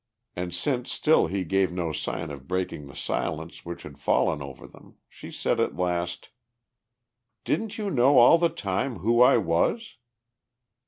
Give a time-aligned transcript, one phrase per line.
[0.35, 4.65] And since still he gave no sign of breaking the silence which had fallen over
[4.65, 6.29] them, she said at last:
[7.43, 9.97] "Didn't you know all the time who I was?"